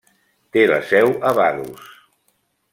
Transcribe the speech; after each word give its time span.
Té 0.55 0.63
la 0.71 0.79
seu 0.93 1.13
a 1.31 1.35
Vaduz. 1.41 1.87